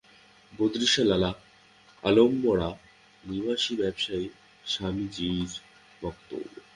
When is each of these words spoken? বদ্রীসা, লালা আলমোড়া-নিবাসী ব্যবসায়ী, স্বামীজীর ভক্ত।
বদ্রীসা, 0.53 1.03
লালা 1.03 1.31
আলমোড়া-নিবাসী 2.03 3.73
ব্যবসায়ী, 3.75 4.25
স্বামীজীর 4.65 5.49
ভক্ত। 6.01 6.29